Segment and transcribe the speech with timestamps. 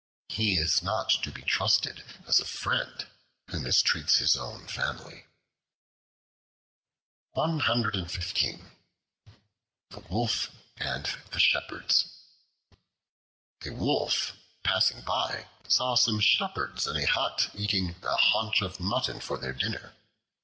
[0.29, 3.05] He is not to be trusted as a friend
[3.49, 5.27] who mistreats his own family.
[7.35, 8.57] The
[10.09, 12.05] Wolf and the Shepherds
[13.63, 14.31] A WOLF,
[14.63, 19.53] passing by, saw some Shepherds in a hut eating a haunch of mutton for their
[19.53, 19.93] dinner.